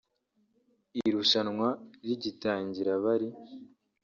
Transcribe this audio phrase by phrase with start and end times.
[1.07, 1.67] Irushanwa
[2.05, 3.29] rigitangira bari